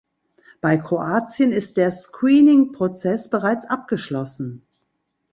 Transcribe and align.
Bei 0.61 0.77
Kroatien 0.77 1.51
ist 1.51 1.77
der 1.77 1.91
Screening-Prozess 1.91 3.29
bereits 3.29 3.67
abgeschlossen. 3.69 4.65